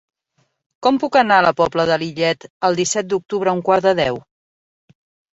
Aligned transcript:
Com 0.85 0.95
puc 1.01 1.17
anar 1.19 1.35
a 1.41 1.43
la 1.45 1.51
Pobla 1.59 1.85
de 1.89 1.97
Lillet 2.03 2.47
el 2.69 2.77
disset 2.79 3.11
d'octubre 3.11 3.51
a 3.51 3.53
un 3.59 3.61
quart 3.69 3.85
de 3.89 3.93
deu? 4.01 4.17